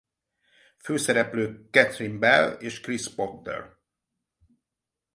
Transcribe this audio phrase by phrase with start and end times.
[0.77, 3.75] Főszereplők Catherine Bell és Chris Potter.